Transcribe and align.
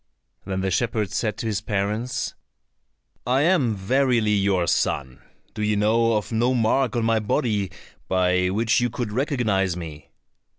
Then 0.45 0.61
the 0.61 0.71
shepherd 0.71 1.11
said 1.11 1.37
to 1.37 1.45
his 1.45 1.61
parents, 1.61 2.33
"I 3.27 3.41
am 3.43 3.75
verily 3.75 4.31
your 4.33 4.65
son. 4.65 5.21
Do 5.53 5.61
you 5.61 5.75
know 5.75 6.13
of 6.13 6.31
no 6.31 6.55
mark 6.55 6.95
on 6.95 7.05
my 7.05 7.19
body 7.19 7.69
by 8.07 8.49
which 8.49 8.79
you 8.79 8.89
could 8.89 9.11
recognize 9.11 9.77
me?" 9.77 10.09